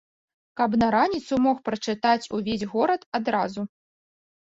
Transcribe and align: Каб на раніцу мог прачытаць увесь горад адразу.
Каб 0.61 0.77
на 0.83 0.87
раніцу 0.95 1.39
мог 1.45 1.61
прачытаць 1.71 2.29
увесь 2.41 2.67
горад 2.75 3.01
адразу. 3.21 3.61